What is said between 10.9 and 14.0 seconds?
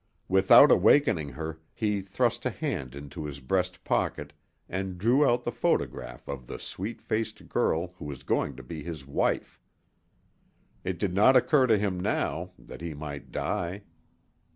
did not occur to him now that he might die.